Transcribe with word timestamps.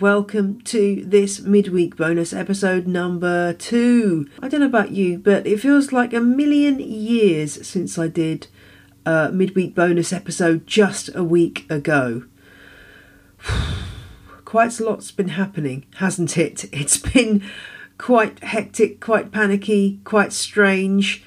welcome 0.00 0.60
to 0.60 1.04
this 1.04 1.40
midweek 1.40 1.96
bonus 1.96 2.32
episode 2.32 2.86
number 2.86 3.52
two. 3.54 4.28
I 4.40 4.48
don't 4.48 4.60
know 4.60 4.66
about 4.66 4.92
you, 4.92 5.18
but 5.18 5.46
it 5.46 5.60
feels 5.60 5.92
like 5.92 6.12
a 6.12 6.20
million 6.20 6.78
years 6.78 7.66
since 7.66 7.98
I 7.98 8.06
did 8.06 8.46
a 9.04 9.32
midweek 9.32 9.74
bonus 9.74 10.12
episode 10.12 10.66
just 10.66 11.10
a 11.14 11.24
week 11.24 11.68
ago. 11.68 12.24
Quite 14.44 14.78
a 14.78 14.84
lot's 14.84 15.10
been 15.10 15.28
happening, 15.28 15.84
hasn't 15.96 16.38
it? 16.38 16.64
It's 16.72 16.96
been 16.96 17.42
quite 17.98 18.42
hectic, 18.42 19.00
quite 19.00 19.32
panicky, 19.32 20.00
quite 20.04 20.32
strange 20.32 21.24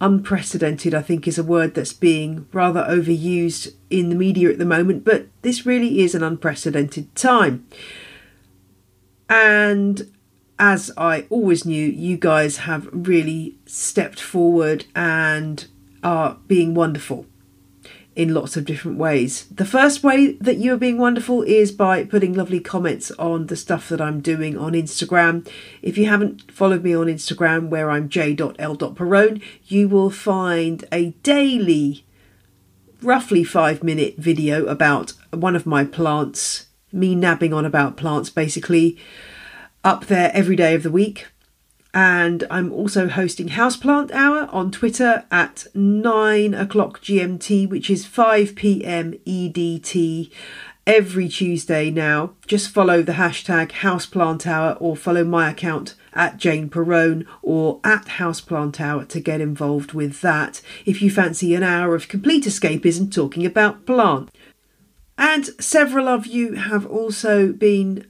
unprecedented, 0.00 0.94
I 0.94 1.02
think, 1.02 1.26
is 1.26 1.38
a 1.38 1.42
word 1.42 1.74
that's 1.74 1.92
being 1.92 2.46
rather 2.52 2.82
overused 2.88 3.74
in 3.90 4.08
the 4.08 4.14
media 4.14 4.50
at 4.50 4.58
the 4.58 4.64
moment, 4.64 5.04
but 5.04 5.26
this 5.42 5.66
really 5.66 6.00
is 6.00 6.14
an 6.14 6.22
unprecedented 6.22 7.14
time. 7.14 7.66
And 9.28 10.10
as 10.58 10.90
I 10.96 11.26
always 11.30 11.64
knew, 11.64 11.86
you 11.86 12.16
guys 12.16 12.58
have 12.58 12.88
really 12.92 13.56
stepped 13.66 14.20
forward 14.20 14.86
and 14.94 15.66
are 16.02 16.38
being 16.46 16.74
wonderful 16.74 17.26
in 18.16 18.32
lots 18.32 18.56
of 18.56 18.64
different 18.64 18.96
ways. 18.96 19.44
The 19.48 19.66
first 19.66 20.02
way 20.02 20.32
that 20.40 20.56
you 20.56 20.72
are 20.72 20.78
being 20.78 20.96
wonderful 20.96 21.42
is 21.42 21.70
by 21.70 22.02
putting 22.02 22.32
lovely 22.32 22.60
comments 22.60 23.10
on 23.12 23.48
the 23.48 23.56
stuff 23.56 23.90
that 23.90 24.00
I'm 24.00 24.22
doing 24.22 24.56
on 24.56 24.72
Instagram. 24.72 25.46
If 25.82 25.98
you 25.98 26.06
haven't 26.06 26.50
followed 26.50 26.82
me 26.82 26.96
on 26.96 27.08
Instagram, 27.08 27.68
where 27.68 27.90
I'm 27.90 28.08
j.l.perrone, 28.08 29.42
you 29.66 29.88
will 29.88 30.08
find 30.08 30.86
a 30.90 31.10
daily, 31.22 32.05
roughly 33.02 33.44
five 33.44 33.82
minute 33.82 34.16
video 34.16 34.66
about 34.66 35.12
one 35.32 35.56
of 35.56 35.66
my 35.66 35.84
plants, 35.84 36.66
me 36.92 37.14
nabbing 37.14 37.52
on 37.52 37.64
about 37.64 37.96
plants 37.96 38.30
basically, 38.30 38.98
up 39.84 40.06
there 40.06 40.30
every 40.34 40.56
day 40.56 40.74
of 40.74 40.82
the 40.82 40.90
week. 40.90 41.28
And 41.94 42.44
I'm 42.50 42.72
also 42.72 43.08
hosting 43.08 43.48
Houseplant 43.48 44.10
Hour 44.12 44.48
on 44.52 44.70
Twitter 44.70 45.24
at 45.30 45.66
9 45.74 46.52
o'clock 46.52 47.00
GMT, 47.00 47.70
which 47.70 47.88
is 47.88 48.04
5 48.04 48.54
pm 48.54 49.14
EDT 49.26 50.30
every 50.86 51.28
Tuesday 51.28 51.90
now. 51.90 52.34
Just 52.46 52.70
follow 52.70 53.02
the 53.02 53.12
hashtag 53.12 53.70
Houseplant 53.70 54.46
Hour 54.46 54.74
or 54.74 54.96
follow 54.96 55.24
my 55.24 55.50
account 55.50 55.94
at 56.12 56.38
Jane 56.38 56.68
Perrone 56.68 57.26
or 57.42 57.80
at 57.84 58.06
Houseplant 58.06 58.80
Hour 58.80 59.04
to 59.06 59.20
get 59.20 59.40
involved 59.40 59.92
with 59.92 60.20
that 60.20 60.62
if 60.84 61.02
you 61.02 61.10
fancy 61.10 61.54
an 61.54 61.62
hour 61.62 61.94
of 61.94 62.08
complete 62.08 62.44
escapism 62.44 63.12
talking 63.12 63.44
about 63.44 63.84
plant. 63.84 64.30
And 65.18 65.46
several 65.60 66.08
of 66.08 66.26
you 66.26 66.54
have 66.54 66.86
also 66.86 67.52
been 67.52 68.06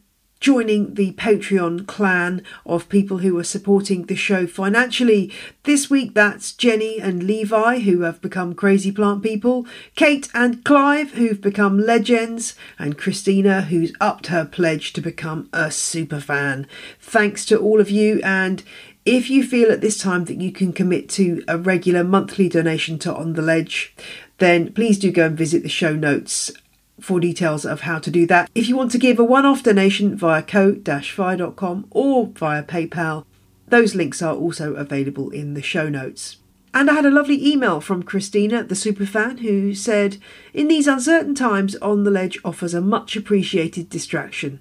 joining 0.46 0.94
the 0.94 1.10
Patreon 1.14 1.84
clan 1.88 2.40
of 2.64 2.88
people 2.88 3.18
who 3.18 3.36
are 3.36 3.42
supporting 3.42 4.04
the 4.04 4.14
show 4.14 4.46
financially. 4.46 5.32
This 5.64 5.90
week, 5.90 6.14
that's 6.14 6.52
Jenny 6.52 7.00
and 7.00 7.24
Levi, 7.24 7.80
who 7.80 8.02
have 8.02 8.22
become 8.22 8.54
crazy 8.54 8.92
plant 8.92 9.24
people, 9.24 9.66
Kate 9.96 10.28
and 10.32 10.64
Clive, 10.64 11.14
who've 11.14 11.40
become 11.40 11.80
legends, 11.80 12.54
and 12.78 12.96
Christina, 12.96 13.62
who's 13.62 13.92
upped 14.00 14.28
her 14.28 14.44
pledge 14.44 14.92
to 14.92 15.00
become 15.00 15.48
a 15.52 15.68
super 15.72 16.20
fan. 16.20 16.68
Thanks 17.00 17.44
to 17.46 17.58
all 17.58 17.80
of 17.80 17.90
you, 17.90 18.20
and 18.22 18.62
if 19.04 19.28
you 19.28 19.42
feel 19.42 19.72
at 19.72 19.80
this 19.80 19.98
time 19.98 20.26
that 20.26 20.40
you 20.40 20.52
can 20.52 20.72
commit 20.72 21.08
to 21.08 21.42
a 21.48 21.58
regular 21.58 22.04
monthly 22.04 22.48
donation 22.48 23.00
to 23.00 23.12
On 23.12 23.32
the 23.32 23.42
Ledge, 23.42 23.96
then 24.38 24.72
please 24.72 24.96
do 24.96 25.10
go 25.10 25.26
and 25.26 25.36
visit 25.36 25.64
the 25.64 25.68
show 25.68 25.96
notes 25.96 26.52
for 27.00 27.20
details 27.20 27.64
of 27.64 27.82
how 27.82 27.98
to 27.98 28.10
do 28.10 28.26
that. 28.26 28.50
If 28.54 28.68
you 28.68 28.76
want 28.76 28.90
to 28.92 28.98
give 28.98 29.18
a 29.18 29.24
one 29.24 29.46
off 29.46 29.62
donation 29.62 30.16
via 30.16 30.42
ko-fi.com 30.42 31.86
or 31.90 32.26
via 32.28 32.62
PayPal, 32.62 33.24
those 33.68 33.94
links 33.94 34.22
are 34.22 34.34
also 34.34 34.74
available 34.74 35.30
in 35.30 35.54
the 35.54 35.62
show 35.62 35.88
notes. 35.88 36.38
And 36.72 36.90
I 36.90 36.94
had 36.94 37.06
a 37.06 37.10
lovely 37.10 37.44
email 37.46 37.80
from 37.80 38.02
Christina, 38.02 38.62
the 38.62 38.74
superfan, 38.74 39.40
who 39.40 39.74
said, 39.74 40.18
In 40.52 40.68
these 40.68 40.86
uncertain 40.86 41.34
times, 41.34 41.74
On 41.76 42.04
the 42.04 42.10
Ledge 42.10 42.38
offers 42.44 42.74
a 42.74 42.82
much 42.82 43.16
appreciated 43.16 43.88
distraction. 43.88 44.60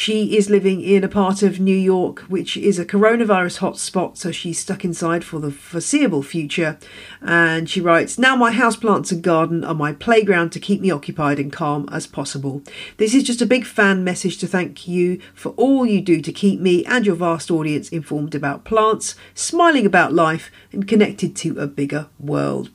She 0.00 0.36
is 0.36 0.48
living 0.48 0.80
in 0.80 1.02
a 1.02 1.08
part 1.08 1.42
of 1.42 1.58
New 1.58 1.76
York 1.76 2.20
which 2.28 2.56
is 2.56 2.78
a 2.78 2.84
coronavirus 2.84 3.58
hotspot, 3.58 4.16
so 4.16 4.30
she's 4.30 4.60
stuck 4.60 4.84
inside 4.84 5.24
for 5.24 5.40
the 5.40 5.50
foreseeable 5.50 6.22
future. 6.22 6.78
And 7.20 7.68
she 7.68 7.80
writes, 7.80 8.16
Now 8.16 8.36
my 8.36 8.52
houseplants 8.52 9.10
and 9.10 9.24
garden 9.24 9.64
are 9.64 9.74
my 9.74 9.92
playground 9.92 10.50
to 10.50 10.60
keep 10.60 10.80
me 10.80 10.92
occupied 10.92 11.40
and 11.40 11.52
calm 11.52 11.88
as 11.90 12.06
possible. 12.06 12.62
This 12.98 13.12
is 13.12 13.24
just 13.24 13.42
a 13.42 13.44
big 13.46 13.64
fan 13.64 14.04
message 14.04 14.38
to 14.38 14.46
thank 14.46 14.86
you 14.86 15.20
for 15.34 15.48
all 15.56 15.84
you 15.84 16.00
do 16.00 16.20
to 16.20 16.32
keep 16.32 16.60
me 16.60 16.84
and 16.84 17.04
your 17.04 17.16
vast 17.16 17.50
audience 17.50 17.88
informed 17.88 18.36
about 18.36 18.64
plants, 18.64 19.16
smiling 19.34 19.84
about 19.84 20.12
life, 20.12 20.52
and 20.70 20.86
connected 20.86 21.34
to 21.34 21.58
a 21.58 21.66
bigger 21.66 22.06
world. 22.20 22.70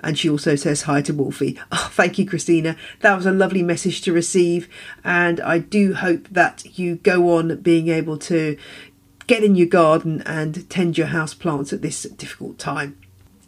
And 0.00 0.18
she 0.18 0.28
also 0.28 0.56
says 0.56 0.82
hi 0.82 1.02
to 1.02 1.14
Wolfie. 1.14 1.58
Oh, 1.72 1.90
thank 1.92 2.18
you, 2.18 2.26
Christina. 2.26 2.76
That 3.00 3.16
was 3.16 3.26
a 3.26 3.32
lovely 3.32 3.62
message 3.62 4.02
to 4.02 4.12
receive. 4.12 4.68
And 5.02 5.40
I 5.40 5.58
do 5.58 5.94
hope 5.94 6.28
that 6.28 6.78
you 6.78 6.96
go 6.96 7.36
on 7.36 7.56
being 7.62 7.88
able 7.88 8.18
to 8.18 8.56
get 9.26 9.42
in 9.42 9.56
your 9.56 9.66
garden 9.66 10.22
and 10.26 10.68
tend 10.70 10.98
your 10.98 11.08
house 11.08 11.34
plants 11.34 11.72
at 11.72 11.82
this 11.82 12.02
difficult 12.02 12.58
time. 12.58 12.96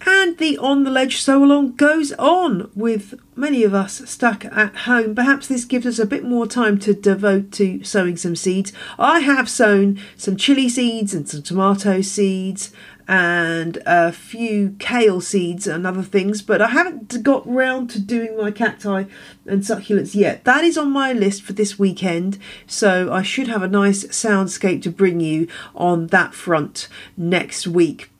And 0.06 0.38
the 0.38 0.56
On 0.58 0.84
the 0.84 0.90
Ledge 0.90 1.20
sew 1.20 1.42
along 1.42 1.72
goes 1.72 2.12
on 2.12 2.70
with 2.74 3.14
many 3.34 3.64
of 3.64 3.74
us 3.74 4.08
stuck 4.08 4.44
at 4.44 4.76
home. 4.76 5.14
Perhaps 5.14 5.48
this 5.48 5.64
gives 5.64 5.86
us 5.86 5.98
a 5.98 6.06
bit 6.06 6.24
more 6.24 6.46
time 6.46 6.78
to 6.80 6.94
devote 6.94 7.50
to 7.52 7.82
sowing 7.82 8.16
some 8.16 8.36
seeds. 8.36 8.72
I 8.98 9.20
have 9.20 9.48
sown 9.48 10.00
some 10.16 10.36
chili 10.36 10.68
seeds 10.68 11.14
and 11.14 11.28
some 11.28 11.42
tomato 11.42 12.00
seeds 12.00 12.72
and 13.08 13.78
a 13.86 14.12
few 14.12 14.76
kale 14.78 15.20
seeds 15.20 15.66
and 15.66 15.86
other 15.86 16.02
things, 16.02 16.42
but 16.42 16.60
I 16.60 16.68
haven't 16.68 17.22
got 17.22 17.48
round 17.48 17.88
to 17.90 18.00
doing 18.00 18.36
my 18.36 18.50
cacti 18.50 19.04
and 19.46 19.62
succulents 19.62 20.14
yet. 20.14 20.44
That 20.44 20.62
is 20.62 20.76
on 20.76 20.92
my 20.92 21.14
list 21.14 21.42
for 21.42 21.54
this 21.54 21.78
weekend, 21.78 22.38
so 22.66 23.10
I 23.10 23.22
should 23.22 23.48
have 23.48 23.62
a 23.62 23.68
nice 23.68 24.04
soundscape 24.04 24.82
to 24.82 24.90
bring 24.90 25.20
you 25.20 25.48
on 25.74 26.08
that 26.08 26.34
front 26.34 26.86
next 27.16 27.66
week. 27.66 28.10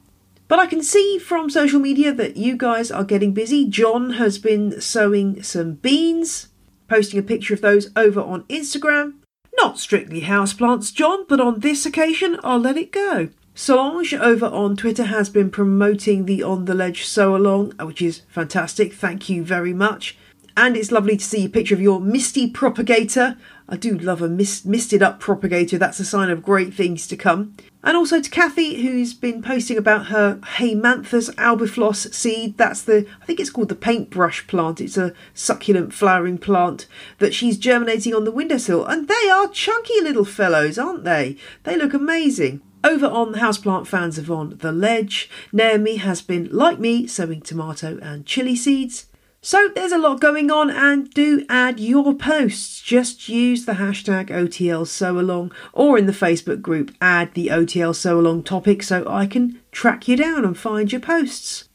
But 0.49 0.59
I 0.59 0.67
can 0.67 0.83
see 0.83 1.19
from 1.19 1.51
social 1.51 1.79
media 1.79 2.13
that 2.13 2.39
you 2.39 2.57
guys 2.57 2.91
are 2.91 3.05
getting 3.05 3.35
busy. 3.35 3.67
John 3.69 4.13
has 4.13 4.39
been 4.39 4.81
sowing 4.81 5.43
some 5.43 5.75
beans, 5.75 6.49
posting 6.89 7.21
a 7.21 7.23
picture 7.23 7.53
of 7.53 7.61
those 7.61 7.91
over 7.95 8.21
on 8.21 8.45
Instagram. 8.45 9.15
Not 9.59 9.79
strictly 9.79 10.23
houseplants, 10.23 10.93
John, 10.93 11.27
but 11.29 11.41
on 11.41 11.61
this 11.61 11.85
occasion 11.85 12.41
I'll 12.43 12.59
let 12.59 12.79
it 12.79 12.93
go. 12.93 13.29
Solange 13.55 14.15
over 14.15 14.47
on 14.47 14.77
Twitter 14.77 15.05
has 15.05 15.29
been 15.29 15.51
promoting 15.51 16.25
the 16.25 16.45
On 16.45 16.65
the 16.65 16.75
Ledge 16.75 17.05
sew 17.05 17.35
along, 17.35 17.73
which 17.81 18.01
is 18.01 18.23
fantastic. 18.29 18.95
Thank 18.95 19.29
you 19.29 19.45
very 19.45 19.75
much. 19.75 20.17
And 20.57 20.77
it's 20.77 20.93
lovely 20.93 21.17
to 21.17 21.25
see 21.25 21.45
a 21.45 21.49
picture 21.49 21.75
of 21.75 21.81
your 21.81 22.01
misty 22.01 22.49
propagator. 22.49 23.37
I 23.69 23.77
do 23.77 23.99
love 23.99 24.23
a 24.23 24.29
mist, 24.29 24.65
misted 24.65 25.03
up 25.03 25.21
propagator, 25.21 25.77
that's 25.77 26.01
a 26.01 26.05
sign 26.05 26.31
of 26.31 26.43
great 26.43 26.73
things 26.73 27.07
to 27.09 27.17
come. 27.17 27.55
And 27.85 27.97
also 27.97 28.21
to 28.21 28.31
Kathy, 28.31 28.83
who's 28.83 29.13
been 29.13 29.43
posting 29.43 29.77
about 29.77 30.07
her 30.07 30.37
Haemanthus 30.57 31.31
albiflos 31.35 32.13
seed. 32.13 32.57
That's 32.57 32.83
the, 32.83 33.07
I 33.23 33.27
think 33.27 33.39
it's 33.39 33.51
called 33.51 33.69
the 33.69 33.75
paintbrush 33.75 34.47
plant. 34.47 34.81
It's 34.81 34.97
a 34.97 35.13
succulent 35.35 35.93
flowering 35.93 36.39
plant 36.39 36.87
that 37.19 37.35
she's 37.35 37.59
germinating 37.59 38.15
on 38.15 38.25
the 38.25 38.33
windowsill. 38.33 38.87
And 38.87 39.07
they 39.07 39.31
are 39.31 39.49
chunky 39.49 40.01
little 40.01 40.25
fellows, 40.25 40.79
aren't 40.79 41.05
they? 41.05 41.37
They 41.65 41.77
look 41.77 41.95
amazing. 41.95 42.63
Over 42.83 43.07
on 43.07 43.33
the 43.33 43.39
Houseplant 43.39 43.87
Fans 43.87 44.19
of 44.19 44.31
On 44.31 44.57
The 44.59 44.73
Ledge, 44.73 45.29
Naomi 45.53 45.97
has 45.97 46.23
been, 46.23 46.49
like 46.51 46.79
me, 46.79 47.07
sowing 47.07 47.43
tomato 47.43 47.99
and 48.01 48.25
chili 48.25 48.57
seeds. 48.57 49.07
So 49.41 49.69
there's 49.75 49.93
a 49.93 49.99
lot 49.99 50.21
going 50.21 50.51
on, 50.51 50.69
and 50.69 51.09
do 51.11 51.45
add 51.49 51.79
your 51.79 52.13
posts. 52.15 52.81
Just 52.81 53.29
use 53.29 53.65
the 53.65 53.75
hashtag 53.75 54.31
OTL 54.31 54.87
Sew 54.87 55.19
Along, 55.19 55.53
or 55.73 55.97
in 55.97 56.07
the 56.07 56.13
Facebook 56.13 56.61
group, 56.61 56.93
add 57.01 57.35
the 57.35 57.49
OTL 57.49 57.95
Sew 57.95 58.19
Along 58.19 58.43
topic 58.43 58.83
so 58.83 59.07
I 59.09 59.27
can 59.27 59.61
track 59.71 60.09
you 60.09 60.17
down 60.17 60.45
and 60.45 60.59
find 60.59 60.91
your 60.91 61.01
posts. 61.01 61.69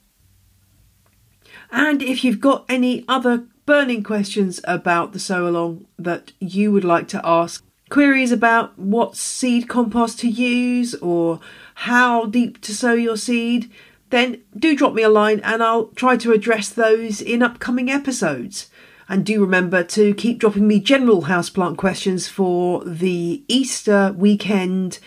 And 1.72 2.04
if 2.04 2.24
you've 2.24 2.40
got 2.40 2.66
any 2.70 3.04
other 3.08 3.46
burning 3.66 4.04
questions 4.04 4.60
about 4.66 5.14
the 5.14 5.20
sew 5.20 5.48
along 5.48 5.88
that 5.98 6.34
you 6.40 6.72
would 6.72 6.84
like 6.84 7.08
to 7.08 7.22
ask, 7.24 7.66
queries 7.90 8.32
about 8.32 8.78
what 8.78 9.16
seed 9.16 9.68
compost 9.68 10.20
to 10.20 10.30
use 10.30 10.94
or 10.96 11.40
how 11.76 12.26
deep 12.26 12.62
to 12.62 12.76
sow 12.76 12.94
your 12.94 13.18
seed, 13.18 13.72
then 14.14 14.44
do 14.56 14.76
drop 14.76 14.94
me 14.94 15.02
a 15.02 15.10
line 15.10 15.42
and 15.44 15.64
I'll 15.64 15.88
try 15.88 16.18
to 16.18 16.32
address 16.32 16.70
those 16.70 17.22
in 17.22 17.42
upcoming 17.42 17.90
episodes. 17.90 18.70
And 19.10 19.26
do 19.26 19.42
remember 19.42 19.84
to 19.84 20.14
keep 20.14 20.40
dropping 20.40 20.68
me 20.68 20.80
general 20.80 21.24
houseplant 21.24 21.78
questions 21.78 22.28
for 22.28 22.84
the 22.86 23.44
Easter 23.48 24.14
weekend 24.16 25.00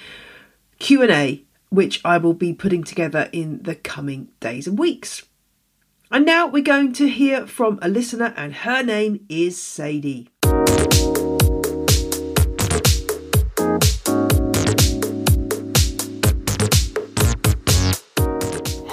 Q&A 0.79 1.47
which 1.69 2.01
I 2.05 2.19
will 2.19 2.35
be 2.35 2.53
putting 2.53 2.85
together 2.85 3.29
in 3.33 3.63
the 3.63 3.75
coming 3.75 4.29
days 4.41 4.67
and 4.67 4.79
weeks. 4.79 5.25
And 6.11 6.25
now 6.25 6.47
we're 6.47 6.63
going 6.63 6.93
to 6.95 7.09
hear 7.09 7.47
from 7.47 7.79
a 7.83 7.89
listener 7.89 8.33
and 8.37 8.55
her 8.55 8.83
name 8.83 9.25
is 9.29 9.61
Sadie. 9.61 10.31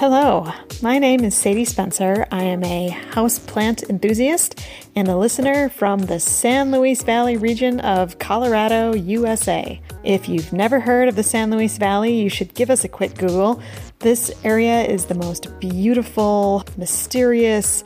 Hello, 0.06 0.52
my 0.82 0.98
name 0.98 1.24
is 1.24 1.34
Sadie 1.34 1.64
Spencer. 1.64 2.26
I 2.30 2.42
am 2.42 2.62
a 2.62 2.90
houseplant 3.12 3.88
enthusiast 3.88 4.60
and 4.94 5.08
a 5.08 5.16
listener 5.16 5.70
from 5.70 6.00
the 6.00 6.20
San 6.20 6.70
Luis 6.70 7.02
Valley 7.02 7.38
region 7.38 7.80
of 7.80 8.18
Colorado, 8.18 8.92
USA. 8.92 9.80
If 10.02 10.28
you've 10.28 10.52
never 10.52 10.78
heard 10.78 11.08
of 11.08 11.16
the 11.16 11.22
San 11.22 11.50
Luis 11.50 11.78
Valley, 11.78 12.20
you 12.20 12.28
should 12.28 12.52
give 12.52 12.68
us 12.68 12.84
a 12.84 12.88
quick 12.88 13.16
Google. 13.16 13.62
This 14.00 14.30
area 14.44 14.82
is 14.82 15.06
the 15.06 15.14
most 15.14 15.58
beautiful, 15.58 16.66
mysterious, 16.76 17.82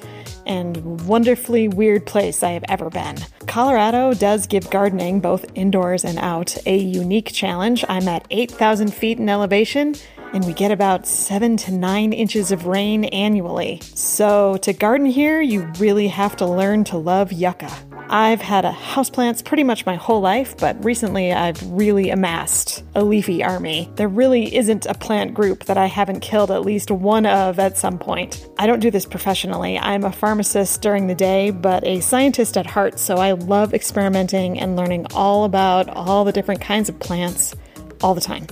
and 0.48 1.06
wonderfully 1.06 1.68
weird 1.68 2.06
place 2.06 2.42
I 2.42 2.50
have 2.50 2.64
ever 2.68 2.90
been. 2.90 3.18
Colorado 3.46 4.14
does 4.14 4.46
give 4.46 4.70
gardening, 4.70 5.20
both 5.20 5.44
indoors 5.54 6.04
and 6.04 6.18
out, 6.18 6.56
a 6.66 6.76
unique 6.76 7.32
challenge. 7.32 7.84
I'm 7.88 8.08
at 8.08 8.26
8,000 8.30 8.92
feet 8.92 9.18
in 9.18 9.28
elevation 9.28 9.94
and 10.32 10.44
we 10.44 10.52
get 10.52 10.70
about 10.70 11.06
seven 11.06 11.56
to 11.56 11.72
nine 11.72 12.12
inches 12.12 12.52
of 12.52 12.66
rain 12.66 13.04
annually. 13.06 13.80
So, 13.82 14.56
to 14.58 14.72
garden 14.72 15.06
here, 15.06 15.40
you 15.40 15.62
really 15.78 16.08
have 16.08 16.36
to 16.36 16.46
learn 16.46 16.84
to 16.84 16.98
love 16.98 17.32
yucca. 17.32 17.70
I've 18.10 18.40
had 18.40 18.64
houseplants 18.64 19.44
pretty 19.44 19.64
much 19.64 19.84
my 19.84 19.96
whole 19.96 20.20
life, 20.20 20.56
but 20.56 20.82
recently 20.82 21.32
I've 21.32 21.62
really 21.70 22.08
amassed 22.08 22.82
a 22.94 23.04
leafy 23.04 23.44
army. 23.44 23.90
There 23.96 24.08
really 24.08 24.54
isn't 24.54 24.86
a 24.86 24.94
plant 24.94 25.34
group 25.34 25.64
that 25.64 25.76
I 25.76 25.86
haven't 25.86 26.20
killed 26.20 26.50
at 26.50 26.62
least 26.62 26.90
one 26.90 27.26
of 27.26 27.58
at 27.58 27.76
some 27.76 27.98
point. 27.98 28.48
I 28.58 28.66
don't 28.66 28.80
do 28.80 28.90
this 28.90 29.04
professionally. 29.04 29.78
I'm 29.78 30.04
a 30.04 30.12
pharmacist 30.12 30.80
during 30.80 31.06
the 31.06 31.14
day, 31.14 31.50
but 31.50 31.86
a 31.86 32.00
scientist 32.00 32.56
at 32.56 32.66
heart, 32.66 32.98
so 32.98 33.16
I 33.16 33.32
love 33.32 33.74
experimenting 33.74 34.58
and 34.58 34.74
learning 34.74 35.06
all 35.14 35.44
about 35.44 35.90
all 35.90 36.24
the 36.24 36.32
different 36.32 36.62
kinds 36.62 36.88
of 36.88 36.98
plants 36.98 37.54
all 38.02 38.14
the 38.14 38.22
time. 38.22 38.46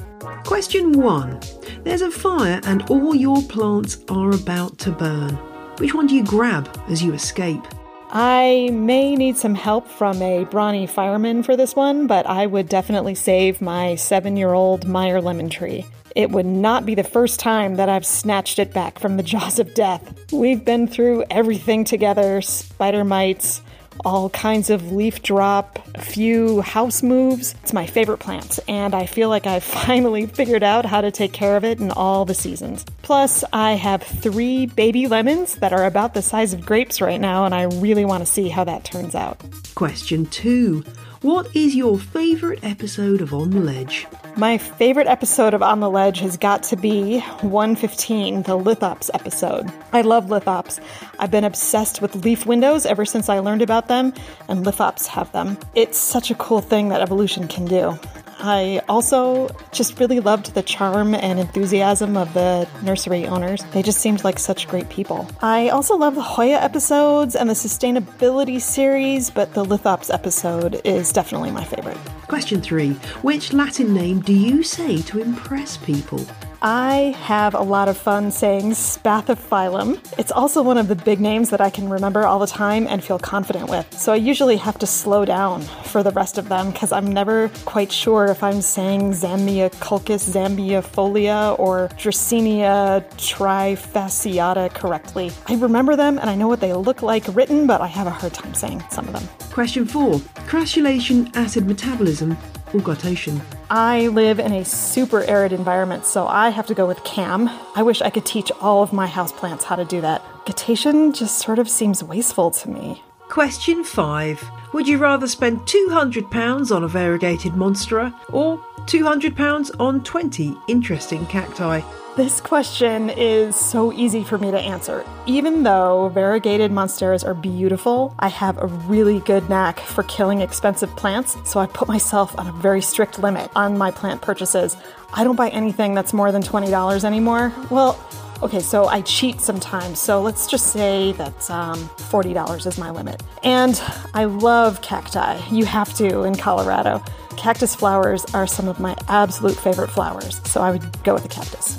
Question 0.45 0.93
one 0.93 1.41
There's 1.83 2.03
a 2.03 2.11
fire 2.11 2.61
and 2.65 2.83
all 2.91 3.15
your 3.15 3.41
plants 3.43 4.05
are 4.11 4.33
about 4.33 4.79
to 4.81 4.93
burn. 4.93 5.35
Which 5.79 5.95
one 5.95 6.07
do 6.07 6.15
you 6.15 6.25
grab 6.25 6.69
as 6.89 7.03
you 7.03 7.15
escape? 7.15 7.63
I 8.11 8.71
may 8.73 9.17
need 9.17 9.37
some 9.37 9.55
help 9.55 9.89
from 9.89 10.23
a 10.23 10.45
brawny 10.45 10.87
fireman 10.87 11.43
for 11.43 11.57
this 11.57 11.75
one, 11.75 12.07
but 12.07 12.27
I 12.27 12.47
would 12.47 12.69
definitely 12.69 13.15
save 13.15 13.61
my 13.61 13.97
seven 13.97 14.37
year 14.37 14.53
old 14.53 14.87
Meyer 14.87 15.21
lemon 15.21 15.51
tree. 15.51 15.85
It 16.15 16.31
would 16.31 16.47
not 16.47 16.87
be 16.87 16.95
the 16.95 17.05
first 17.05 17.41
time 17.41 17.77
that 17.77 17.91
I've 17.91 18.07
snatched 18.07 18.59
it 18.59 18.73
back 18.73 18.99
from 18.99 19.17
the 19.17 19.23
jaws 19.35 19.59
of 19.59 19.75
death. 19.75 20.33
We've 20.33 20.65
been 20.65 20.87
through 20.87 21.25
everything 21.31 21.85
together 21.85 22.41
spider 22.43 23.05
mites, 23.05 23.61
all 24.07 24.31
kinds 24.31 24.71
of 24.71 24.93
leaf 24.93 25.21
drop, 25.21 25.81
a 25.97 26.01
few 26.01 26.61
house 26.61 27.03
moves. 27.03 27.57
It's 27.65 27.73
my 27.73 27.87
favorite 27.87 28.19
plant, 28.19 28.61
and 28.69 28.95
I 28.95 29.05
feel 29.05 29.29
like 29.29 29.49
I've 29.49 29.65
finally 29.87 30.27
figured 30.27 30.63
out 30.63 30.87
how 30.87 31.01
to 31.01 31.11
take 31.11 31.33
care 31.33 31.57
of 31.57 31.65
it 31.65 31.81
in 31.81 31.91
all 31.91 32.25
the 32.25 32.33
seasons. 32.33 32.85
Plus, 33.03 33.43
I 33.53 33.73
have 33.73 34.05
three 34.05 34.67
baby 34.67 35.09
lemons 35.09 35.57
that 35.57 35.73
are 35.73 35.85
about 35.85 36.15
the 36.15 36.23
size 36.23 36.53
of 36.53 36.65
grapes 36.65 37.01
right 37.01 37.21
now, 37.21 37.45
and 37.45 37.55
I 37.55 37.65
really 37.65 38.05
want 38.05 38.25
to 38.25 38.33
see 38.33 38.49
how 38.49 38.63
that 38.63 38.85
turns 38.85 39.17
out. 39.17 39.43
Question 39.75 40.27
two 40.27 40.85
What 41.27 41.57
is 41.57 41.75
your 41.75 41.99
favourite 41.99 42.63
episode 42.63 43.21
of 43.21 43.35
On 43.35 43.51
the 43.51 43.59
Ledge? 43.59 44.07
My 44.37 44.59
favorite 44.59 45.09
episode 45.09 45.55
of 45.55 45.61
On 45.61 45.81
the 45.81 45.91
Ledge 45.91 46.21
has 46.21 46.37
got 46.37 46.63
to 46.63 46.77
be 46.77 47.19
115, 47.19 48.43
the 48.45 48.57
Lithops 48.57 49.11
episode. 49.13 49.69
I 49.93 50.03
love 50.03 50.27
lithops. 50.27 50.79
I've 51.19 51.33
been 51.33 51.43
obsessed 51.43 52.01
with 52.01 52.25
leaf 52.25 52.47
windows 52.47 52.87
ever 52.87 53.05
since 53.05 53.29
I 53.29 53.41
learned 53.41 53.63
about 53.63 53.89
them, 53.89 54.15
and 54.47 54.65
lithops 54.65 55.09
have 55.09 55.33
them. 55.33 55.59
It's 55.75 55.99
such 55.99 56.31
a 56.31 56.37
cool 56.37 56.61
thing 56.61 56.91
that 56.91 57.01
evolution 57.01 57.49
can 57.49 57.65
do. 57.65 57.99
I 58.39 58.83
also 58.89 59.49
just 59.73 59.99
really 59.99 60.21
loved 60.21 60.55
the 60.55 60.63
charm 60.63 61.15
and 61.15 61.39
enthusiasm 61.39 62.17
of 62.17 62.33
the 62.35 62.69
nursery 62.83 63.27
owners. 63.27 63.65
They 63.73 63.83
just 63.83 63.99
seemed 63.99 64.25
like 64.25 64.39
such 64.39 64.69
great 64.69 64.89
people. 64.89 65.29
I 65.41 65.71
also 65.71 65.97
love 65.97 66.15
the 66.15 66.23
Hoya 66.23 66.59
episodes 66.59 67.35
and 67.35 67.49
the 67.49 67.55
sustainability 67.55 68.61
series, 68.61 69.31
but 69.31 69.55
the 69.55 69.65
Lithops 69.65 70.13
episode 70.13 70.81
is 70.85 71.13
definitely 71.13 71.51
my 71.51 71.65
favorite. 71.65 71.99
Question 72.29 72.61
three 72.61 72.91
Which 73.23 73.53
Latin 73.53 73.95
name 73.95 74.21
do 74.21 74.33
you 74.33 74.63
say 74.63 75.03
to 75.03 75.21
impress 75.21 75.77
people? 75.77 76.25
I 76.69 77.15
have 77.21 77.55
a 77.55 77.61
lot 77.61 77.87
of 77.87 77.97
fun 77.97 78.33
saying 78.33 78.73
spathiphyllum. 78.73 80.01
It's 80.19 80.33
also 80.33 80.65
one 80.65 80.79
of 80.79 80.89
the 80.89 80.97
big 80.97 81.21
names 81.21 81.51
that 81.51 81.61
I 81.61 81.71
can 81.71 81.89
remember 81.89 82.27
all 82.27 82.41
the 82.41 82.49
time 82.49 82.89
and 82.89 83.05
feel 83.05 83.21
confident 83.21 83.71
with. 83.71 83.87
So 83.97 84.13
I 84.13 84.17
usually 84.17 84.57
have 84.57 84.77
to 84.79 84.87
slow 84.87 85.25
down 85.25 85.63
for 85.63 86.03
the 86.03 86.11
rest 86.11 86.39
of 86.39 86.49
them 86.49 86.73
because 86.73 86.91
I'm 86.91 87.07
never 87.07 87.51
quite 87.67 87.93
sure 87.93 88.25
if 88.27 88.43
I'm 88.43 88.61
saying 88.61 89.13
Zamioculcas 89.13 90.27
zambiafolia 90.35 91.57
or 91.57 91.89
Dracaena 91.99 93.05
trifasciata 93.15 94.75
correctly. 94.75 95.31
I 95.47 95.55
remember 95.55 95.95
them 95.95 96.19
and 96.19 96.29
I 96.29 96.35
know 96.35 96.49
what 96.49 96.59
they 96.59 96.73
look 96.73 97.01
like 97.01 97.33
written, 97.37 97.69
but 97.69 97.81
I 97.81 97.87
have 97.87 98.09
a 98.09 98.17
hard 98.19 98.35
time 98.35 98.55
saying 98.55 98.83
some 98.91 99.07
of 99.07 99.13
them. 99.13 99.29
Question 99.53 99.87
four 99.87 100.15
Crassulacean, 100.49 101.31
acid 101.37 101.65
metabolism, 101.65 102.33
or 102.75 102.81
guttation? 102.81 103.41
I 103.71 104.07
live 104.09 104.39
in 104.39 104.53
a 104.53 104.65
super 104.65 105.23
arid 105.25 105.53
environment, 105.53 106.07
so 106.07 106.29
I 106.29 106.51
have 106.51 106.67
to 106.69 106.75
go 106.75 106.87
with 106.87 107.03
CAM. 107.03 107.51
I 107.75 107.83
wish 107.83 108.01
I 108.01 108.11
could 108.11 108.25
teach 108.25 108.53
all 108.61 108.81
of 108.83 108.93
my 108.93 109.09
houseplants 109.09 109.65
how 109.65 109.75
to 109.75 109.85
do 109.85 110.01
that. 110.03 110.23
Guttation 110.45 111.13
just 111.13 111.41
sort 111.41 111.59
of 111.59 111.69
seems 111.69 112.05
wasteful 112.05 112.53
to 112.53 112.71
me. 112.71 113.03
Question 113.29 113.83
five 113.83 114.49
Would 114.73 114.87
you 114.87 114.99
rather 114.99 115.27
spend 115.27 115.61
£200 115.63 116.75
on 116.75 116.85
a 116.85 116.89
variegated 116.89 117.55
monstera 117.55 118.15
or 118.33 118.59
£200 118.87 119.81
on 119.81 120.05
20 120.05 120.57
interesting 120.69 121.27
cacti? 121.27 121.81
This 122.17 122.41
question 122.41 123.11
is 123.11 123.55
so 123.55 123.93
easy 123.93 124.25
for 124.25 124.39
me 124.39 124.51
to 124.51 124.59
answer. 124.59 125.05
Even 125.27 125.65
though 125.65 126.09
variegated 126.15 126.71
monsteras 126.71 127.23
are 127.23 127.35
beautiful, 127.35 128.15
I 128.19 128.29
have 128.29 128.57
a 128.57 128.69
really 128.69 129.21
good 129.21 129.51
knack 129.51 129.81
for 129.81 130.03
killing 130.05 130.41
expensive 130.41 130.89
plants, 130.97 131.37
so 131.45 131.61
I 131.61 131.67
put 131.67 131.89
myself 131.89 132.39
on 132.39 132.47
a 132.47 132.53
very 132.53 132.81
strict 132.81 133.19
limit 133.19 133.51
on 133.55 133.77
my 133.77 133.91
plant 133.91 134.23
purchases. 134.23 134.79
I 135.13 135.25
don't 135.25 135.37
buy 135.37 135.51
anything 135.51 135.93
that's 135.93 136.15
more 136.15 136.33
than 136.33 136.41
$20 136.41 137.05
anymore. 137.05 137.53
Well, 137.69 138.03
Okay, 138.43 138.61
so 138.61 138.87
I 138.87 139.01
cheat 139.01 139.41
sometimes. 139.41 139.99
So 139.99 140.21
let's 140.21 140.47
just 140.47 140.67
say 140.67 141.13
that 141.13 141.51
um, 141.51 141.79
$40 141.97 142.67
is 142.67 142.77
my 142.77 142.91
limit. 142.91 143.23
And 143.43 143.81
I 144.13 144.25
love 144.25 144.83
cacti. 144.83 145.41
You 145.51 145.65
have 145.65 145.95
to 145.95 146.25
in 146.25 146.35
Colorado. 146.35 147.03
Cactus 147.39 147.75
flowers 147.75 148.27
are 148.35 148.47
some 148.47 148.69
of 148.69 148.79
my 148.79 148.95
absolute 149.09 149.57
favorite 149.57 149.91
flowers. 149.91 150.43
So 150.45 150.61
I 150.61 150.71
would 150.71 151.03
go 151.03 151.15
with 151.15 151.23
the 151.23 151.31
cactus. 151.31 151.79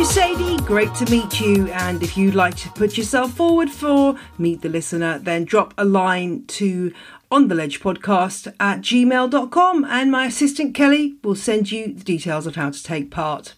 You, 0.00 0.06
Sadie. 0.06 0.56
Great 0.64 0.94
to 0.94 1.10
meet 1.10 1.42
you. 1.42 1.68
And 1.72 2.02
if 2.02 2.16
you'd 2.16 2.34
like 2.34 2.56
to 2.56 2.70
put 2.70 2.96
yourself 2.96 3.32
forward 3.32 3.70
for 3.70 4.16
Meet 4.38 4.62
the 4.62 4.70
Listener, 4.70 5.18
then 5.18 5.44
drop 5.44 5.74
a 5.76 5.84
line 5.84 6.46
to 6.46 6.94
on 7.30 7.48
the 7.48 7.54
ledge 7.54 7.80
podcast 7.80 8.50
at 8.58 8.80
gmail.com 8.80 9.84
and 9.84 10.10
my 10.10 10.24
assistant 10.24 10.74
Kelly 10.74 11.16
will 11.22 11.34
send 11.34 11.70
you 11.70 11.92
the 11.92 12.02
details 12.02 12.46
of 12.46 12.56
how 12.56 12.70
to 12.70 12.82
take 12.82 13.10
part. 13.10 13.52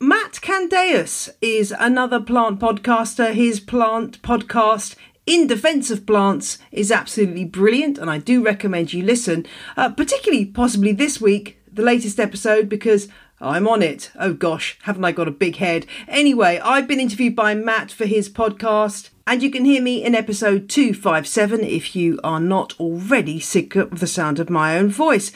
Matt 0.00 0.40
Candeias 0.40 1.28
is 1.42 1.74
another 1.78 2.20
plant 2.20 2.58
podcaster. 2.58 3.34
His 3.34 3.60
plant 3.60 4.22
podcast 4.22 4.96
in 5.26 5.46
defense 5.46 5.90
of 5.90 6.06
plants 6.06 6.56
is 6.70 6.90
absolutely 6.90 7.44
brilliant 7.44 7.98
and 7.98 8.08
I 8.08 8.16
do 8.16 8.42
recommend 8.42 8.94
you 8.94 9.02
listen, 9.02 9.44
uh, 9.76 9.90
particularly 9.90 10.46
possibly 10.46 10.92
this 10.92 11.20
week, 11.20 11.58
the 11.70 11.82
latest 11.82 12.18
episode, 12.18 12.70
because 12.70 13.08
I'm 13.42 13.66
on 13.66 13.82
it. 13.82 14.12
Oh 14.16 14.32
gosh, 14.32 14.78
haven't 14.82 15.04
I 15.04 15.10
got 15.10 15.26
a 15.26 15.32
big 15.32 15.56
head? 15.56 15.84
Anyway, 16.06 16.60
I've 16.62 16.86
been 16.86 17.00
interviewed 17.00 17.34
by 17.34 17.56
Matt 17.56 17.90
for 17.90 18.06
his 18.06 18.30
podcast, 18.30 19.10
and 19.26 19.42
you 19.42 19.50
can 19.50 19.64
hear 19.64 19.82
me 19.82 20.04
in 20.04 20.14
episode 20.14 20.68
257 20.68 21.60
if 21.64 21.96
you 21.96 22.20
are 22.22 22.38
not 22.38 22.78
already 22.78 23.40
sick 23.40 23.74
of 23.74 23.98
the 23.98 24.06
sound 24.06 24.38
of 24.38 24.48
my 24.48 24.78
own 24.78 24.90
voice. 24.90 25.32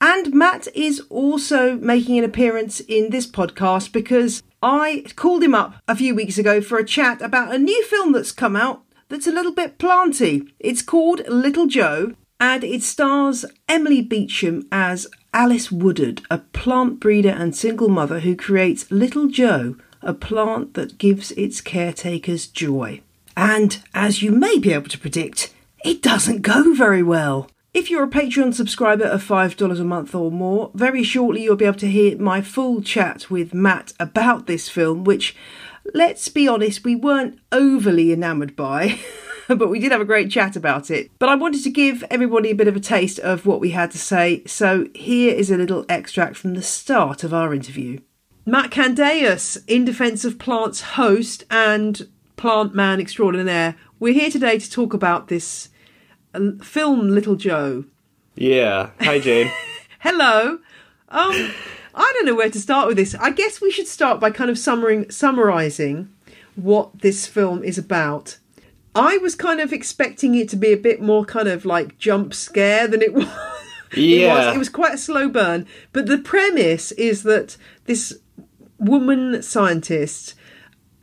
And 0.00 0.32
Matt 0.32 0.68
is 0.76 1.02
also 1.10 1.74
making 1.74 2.18
an 2.18 2.24
appearance 2.24 2.78
in 2.78 3.10
this 3.10 3.26
podcast 3.26 3.90
because 3.90 4.44
I 4.62 5.04
called 5.16 5.42
him 5.42 5.54
up 5.54 5.74
a 5.88 5.96
few 5.96 6.14
weeks 6.14 6.38
ago 6.38 6.60
for 6.60 6.78
a 6.78 6.84
chat 6.84 7.20
about 7.20 7.52
a 7.52 7.58
new 7.58 7.84
film 7.84 8.12
that's 8.12 8.30
come 8.30 8.54
out 8.54 8.84
that's 9.08 9.26
a 9.26 9.32
little 9.32 9.52
bit 9.52 9.76
planty. 9.76 10.54
It's 10.60 10.82
called 10.82 11.28
Little 11.28 11.66
Joe 11.66 12.14
and 12.40 12.64
it 12.64 12.82
stars 12.82 13.44
Emily 13.68 14.00
Beecham 14.00 14.66
as 14.72 15.06
Alice 15.34 15.70
Woodard, 15.70 16.22
a 16.30 16.38
plant 16.38 16.98
breeder 16.98 17.28
and 17.28 17.54
single 17.54 17.90
mother 17.90 18.20
who 18.20 18.34
creates 18.34 18.90
Little 18.90 19.28
Joe, 19.28 19.76
a 20.00 20.14
plant 20.14 20.72
that 20.74 20.96
gives 20.96 21.30
its 21.32 21.60
caretakers 21.60 22.46
joy. 22.46 23.02
And 23.36 23.82
as 23.94 24.22
you 24.22 24.32
may 24.32 24.58
be 24.58 24.72
able 24.72 24.88
to 24.88 24.98
predict, 24.98 25.54
it 25.84 26.02
doesn't 26.02 26.42
go 26.42 26.74
very 26.74 27.02
well. 27.02 27.50
If 27.72 27.90
you're 27.90 28.04
a 28.04 28.08
Patreon 28.08 28.54
subscriber 28.54 29.04
of 29.04 29.22
$5 29.22 29.80
a 29.80 29.84
month 29.84 30.14
or 30.14 30.32
more, 30.32 30.72
very 30.74 31.04
shortly 31.04 31.44
you'll 31.44 31.56
be 31.56 31.66
able 31.66 31.78
to 31.78 31.90
hear 31.90 32.18
my 32.18 32.40
full 32.40 32.82
chat 32.82 33.30
with 33.30 33.54
Matt 33.54 33.92
about 34.00 34.46
this 34.46 34.68
film, 34.68 35.04
which, 35.04 35.36
let's 35.94 36.28
be 36.28 36.48
honest, 36.48 36.84
we 36.84 36.96
weren't 36.96 37.38
overly 37.52 38.12
enamoured 38.12 38.56
by. 38.56 38.98
but 39.58 39.68
we 39.68 39.78
did 39.78 39.92
have 39.92 40.00
a 40.00 40.06
great 40.06 40.30
chat 40.30 40.56
about 40.56 40.90
it. 40.90 41.10
But 41.18 41.28
I 41.28 41.34
wanted 41.34 41.62
to 41.64 41.70
give 41.70 42.04
everybody 42.10 42.50
a 42.50 42.54
bit 42.54 42.68
of 42.68 42.76
a 42.76 42.80
taste 42.80 43.18
of 43.18 43.46
what 43.46 43.60
we 43.60 43.70
had 43.70 43.90
to 43.92 43.98
say, 43.98 44.42
so 44.46 44.86
here 44.94 45.34
is 45.34 45.50
a 45.50 45.56
little 45.56 45.84
extract 45.88 46.36
from 46.36 46.54
the 46.54 46.62
start 46.62 47.24
of 47.24 47.34
our 47.34 47.52
interview. 47.52 48.00
Matt 48.46 48.70
Candeias, 48.70 49.58
In 49.66 49.84
Defence 49.84 50.24
of 50.24 50.38
Plants 50.38 50.80
host 50.80 51.44
and 51.50 52.08
plant 52.36 52.74
man 52.74 53.00
extraordinaire, 53.00 53.76
we're 53.98 54.14
here 54.14 54.30
today 54.30 54.58
to 54.58 54.70
talk 54.70 54.94
about 54.94 55.28
this 55.28 55.68
uh, 56.34 56.52
film 56.62 57.10
Little 57.10 57.36
Joe. 57.36 57.84
Yeah. 58.34 58.90
Hi, 59.00 59.18
Jane. 59.18 59.52
Hello. 59.98 60.58
Um, 61.10 61.50
I 61.94 62.12
don't 62.14 62.24
know 62.24 62.34
where 62.34 62.50
to 62.50 62.60
start 62.60 62.88
with 62.88 62.96
this. 62.96 63.14
I 63.16 63.30
guess 63.30 63.60
we 63.60 63.70
should 63.70 63.88
start 63.88 64.20
by 64.20 64.30
kind 64.30 64.48
of 64.48 64.58
summarizing, 64.58 65.10
summarizing 65.10 66.08
what 66.56 67.00
this 67.00 67.26
film 67.26 67.62
is 67.62 67.76
about. 67.76 68.38
I 68.94 69.18
was 69.18 69.34
kind 69.34 69.60
of 69.60 69.72
expecting 69.72 70.34
it 70.34 70.48
to 70.50 70.56
be 70.56 70.72
a 70.72 70.76
bit 70.76 71.00
more 71.00 71.24
kind 71.24 71.48
of 71.48 71.64
like 71.64 71.98
jump 71.98 72.34
scare 72.34 72.88
than 72.88 73.02
it 73.02 73.14
was. 73.14 73.28
Yeah. 73.94 74.44
it 74.44 74.46
was, 74.46 74.54
it 74.56 74.58
was 74.58 74.68
quite 74.68 74.94
a 74.94 74.98
slow 74.98 75.28
burn. 75.28 75.66
But 75.92 76.06
the 76.06 76.18
premise 76.18 76.92
is 76.92 77.22
that 77.24 77.56
this 77.86 78.18
woman 78.78 79.42
scientist 79.42 80.34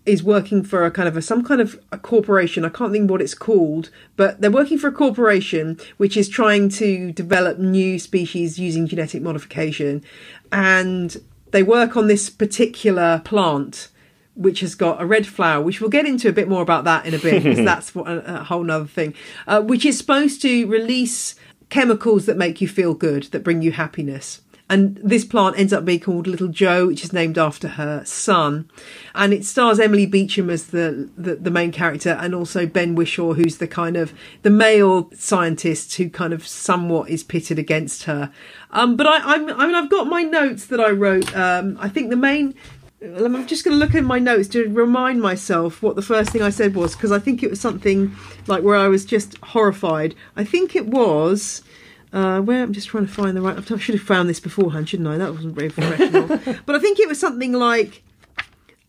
is 0.05 0.23
working 0.23 0.63
for 0.63 0.85
a 0.85 0.91
kind 0.91 1.07
of 1.07 1.17
a, 1.17 1.21
some 1.21 1.43
kind 1.43 1.59
of 1.59 1.79
a 1.91 1.97
corporation. 1.97 2.63
I 2.63 2.69
can't 2.69 2.93
think 2.93 3.11
what 3.11 3.21
it's 3.21 3.35
called, 3.35 3.89
but 4.15 4.39
they're 4.39 4.49
working 4.49 4.77
for 4.77 4.87
a 4.87 4.93
corporation 4.93 5.77
which 5.97 6.15
is 6.15 6.29
trying 6.29 6.69
to 6.69 7.11
develop 7.11 7.59
new 7.59 7.99
species 7.99 8.57
using 8.57 8.87
genetic 8.87 9.21
modification, 9.21 10.03
and 10.51 11.17
they 11.51 11.61
work 11.61 11.97
on 11.97 12.07
this 12.07 12.29
particular 12.29 13.21
plant 13.25 13.89
which 14.37 14.59
has 14.61 14.75
got 14.75 15.01
a 15.01 15.05
red 15.05 15.25
flower, 15.25 15.61
which 15.61 15.81
we'll 15.81 15.89
get 15.89 16.05
into 16.05 16.29
a 16.29 16.33
bit 16.33 16.47
more 16.47 16.61
about 16.61 16.83
that 16.85 17.05
in 17.05 17.13
a 17.13 17.19
bit, 17.19 17.43
because 17.43 17.57
that's 17.65 17.93
what, 17.93 18.07
a, 18.07 18.41
a 18.41 18.43
whole 18.43 18.63
nother 18.63 18.85
thing, 18.85 19.13
uh, 19.47 19.61
which 19.61 19.85
is 19.85 19.97
supposed 19.97 20.41
to 20.43 20.67
release 20.67 21.35
chemicals 21.69 22.25
that 22.25 22.37
make 22.37 22.61
you 22.61 22.67
feel 22.67 22.93
good, 22.93 23.23
that 23.23 23.43
bring 23.43 23.61
you 23.61 23.71
happiness. 23.71 24.41
And 24.69 24.99
this 25.01 25.23
plant 25.23 25.57
ends 25.57 25.71
up 25.71 25.85
being 25.85 26.01
called 26.01 26.27
Little 26.27 26.49
Joe, 26.49 26.87
which 26.87 27.03
is 27.03 27.13
named 27.13 27.37
after 27.37 27.69
her 27.69 28.03
son. 28.03 28.69
And 29.15 29.33
it 29.33 29.45
stars 29.45 29.79
Emily 29.79 30.05
Beecham 30.05 30.49
as 30.49 30.67
the, 30.67 31.09
the, 31.17 31.35
the 31.35 31.51
main 31.51 31.71
character 31.71 32.17
and 32.19 32.35
also 32.35 32.65
Ben 32.65 32.93
Whishaw, 32.93 33.35
who's 33.35 33.59
the 33.59 33.67
kind 33.67 33.95
of 33.95 34.13
the 34.41 34.49
male 34.49 35.09
scientist 35.13 35.95
who 35.95 36.09
kind 36.09 36.33
of 36.33 36.45
somewhat 36.45 37.09
is 37.09 37.23
pitted 37.23 37.57
against 37.57 38.03
her. 38.03 38.29
Um, 38.71 38.97
but 38.97 39.07
I, 39.07 39.35
I'm, 39.35 39.49
I 39.49 39.67
mean, 39.67 39.75
I've 39.75 39.89
got 39.89 40.07
my 40.07 40.23
notes 40.23 40.65
that 40.65 40.81
I 40.81 40.89
wrote. 40.89 41.33
Um, 41.33 41.77
I 41.79 41.87
think 41.87 42.09
the 42.09 42.17
main 42.17 42.53
I'm 43.01 43.45
just 43.45 43.63
going 43.63 43.77
to 43.77 43.85
look 43.85 43.93
in 43.93 44.05
my 44.05 44.17
notes 44.17 44.47
to 44.49 44.67
remind 44.69 45.21
myself 45.21 45.83
what 45.83 45.95
the 45.95 46.01
first 46.01 46.31
thing 46.31 46.41
I 46.41 46.49
said 46.49 46.75
was 46.75 46.95
because 46.95 47.11
I 47.11 47.19
think 47.19 47.43
it 47.43 47.49
was 47.49 47.61
something 47.61 48.15
like 48.47 48.63
where 48.63 48.75
I 48.75 48.87
was 48.87 49.05
just 49.05 49.37
horrified. 49.37 50.15
I 50.35 50.43
think 50.43 50.75
it 50.75 50.87
was 50.87 51.61
uh, 52.11 52.41
where 52.41 52.63
I'm 52.63 52.73
just 52.73 52.87
trying 52.87 53.05
to 53.05 53.13
find 53.13 53.37
the 53.37 53.41
right. 53.41 53.57
I 53.57 53.77
should 53.77 53.95
have 53.95 54.03
found 54.03 54.29
this 54.29 54.39
beforehand, 54.39 54.89
shouldn't 54.89 55.09
I? 55.09 55.17
That 55.17 55.33
wasn't 55.33 55.55
very 55.55 55.69
professional. 55.69 56.27
but 56.65 56.75
I 56.75 56.79
think 56.79 56.99
it 56.99 57.07
was 57.07 57.19
something 57.19 57.53
like 57.53 58.01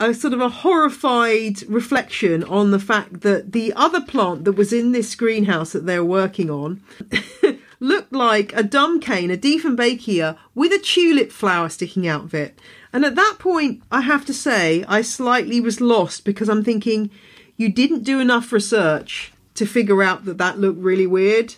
a 0.01 0.15
sort 0.15 0.33
of 0.33 0.41
a 0.41 0.49
horrified 0.49 1.63
reflection 1.69 2.45
on 2.45 2.71
the 2.71 2.79
fact 2.79 3.21
that 3.23 3.53
the 3.53 3.73
other 3.75 4.01
plant 4.01 4.45
that 4.45 4.53
was 4.53 4.73
in 4.73 4.93
this 4.93 5.15
greenhouse 5.15 5.73
that 5.73 5.87
they 5.87 5.99
were 5.99 6.05
working 6.05 6.49
on 6.49 6.81
looked 7.81 8.13
like 8.13 8.55
a 8.55 8.63
dumb 8.63 9.01
cane, 9.01 9.31
a 9.31 9.37
Dieffenbachia, 9.37 10.39
with 10.55 10.73
a 10.73 10.79
tulip 10.79 11.33
flower 11.33 11.69
sticking 11.69 12.07
out 12.07 12.25
of 12.25 12.35
it. 12.35 12.59
And 12.93 13.05
at 13.05 13.17
that 13.17 13.37
point, 13.39 13.83
I 13.91 14.01
have 14.03 14.25
to 14.27 14.35
say, 14.35 14.85
I 14.89 15.03
slightly 15.03 15.61
was 15.61 15.81
lost 15.81 16.25
because 16.25 16.49
I'm 16.49 16.65
thinking, 16.65 17.11
you 17.57 17.71
didn't 17.71 18.05
do 18.05 18.21
enough 18.21 18.53
research 18.53 19.33
to 19.55 19.67
figure 19.67 20.03
out 20.03 20.25
that 20.25 20.39
that 20.39 20.59
looked 20.59 20.79
really 20.79 21.07
weird. 21.07 21.57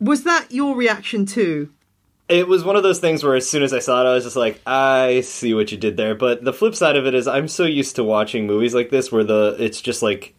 Was 0.00 0.24
that 0.24 0.50
your 0.50 0.74
reaction 0.74 1.26
too? 1.26 1.70
It 2.28 2.46
was 2.46 2.62
one 2.62 2.76
of 2.76 2.84
those 2.84 3.00
things 3.00 3.24
where 3.24 3.34
as 3.34 3.50
soon 3.50 3.64
as 3.64 3.74
I 3.74 3.80
saw 3.80 4.02
it, 4.02 4.08
I 4.08 4.14
was 4.14 4.24
just 4.24 4.36
like, 4.36 4.60
I 4.64 5.20
see 5.22 5.52
what 5.52 5.72
you 5.72 5.76
did 5.76 5.96
there. 5.96 6.14
But 6.14 6.44
the 6.44 6.52
flip 6.52 6.76
side 6.76 6.96
of 6.96 7.04
it 7.06 7.14
is, 7.14 7.26
I'm 7.26 7.48
so 7.48 7.64
used 7.64 7.96
to 7.96 8.04
watching 8.04 8.46
movies 8.46 8.72
like 8.72 8.90
this 8.90 9.10
where 9.10 9.24
the 9.24 9.56
it's 9.58 9.80
just 9.80 10.00
like 10.00 10.34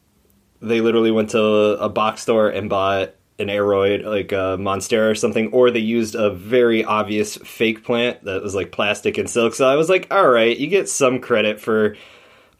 they 0.61 0.79
literally 0.79 1.11
went 1.11 1.31
to 1.31 1.41
a 1.41 1.89
box 1.89 2.21
store 2.21 2.49
and 2.49 2.69
bought 2.69 3.13
an 3.41 3.49
aroid, 3.49 4.05
like 4.05 4.31
a 4.31 4.57
monstera 4.57 5.11
or 5.11 5.15
something, 5.15 5.51
or 5.51 5.71
they 5.71 5.79
used 5.79 6.15
a 6.15 6.29
very 6.29 6.83
obvious 6.85 7.35
fake 7.37 7.83
plant 7.83 8.23
that 8.23 8.41
was 8.41 8.55
like 8.55 8.71
plastic 8.71 9.17
and 9.17 9.29
silk. 9.29 9.53
So 9.53 9.67
I 9.67 9.75
was 9.75 9.89
like, 9.89 10.07
all 10.11 10.29
right, 10.29 10.57
you 10.57 10.67
get 10.67 10.87
some 10.87 11.19
credit 11.19 11.59
for 11.59 11.97